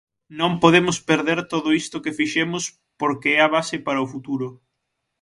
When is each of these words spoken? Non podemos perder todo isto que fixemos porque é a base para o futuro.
Non 0.39 0.51
podemos 0.63 0.97
perder 1.09 1.39
todo 1.53 1.69
isto 1.81 2.01
que 2.03 2.15
fixemos 2.19 2.63
porque 2.99 3.29
é 3.37 3.39
a 3.43 3.51
base 3.55 3.77
para 3.85 4.03
o 4.05 4.09
futuro. 4.13 4.47